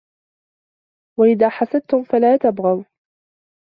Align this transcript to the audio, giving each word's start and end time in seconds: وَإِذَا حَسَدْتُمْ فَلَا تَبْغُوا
وَإِذَا 1.19 1.49
حَسَدْتُمْ 1.49 2.03
فَلَا 2.03 2.37
تَبْغُوا 2.37 2.83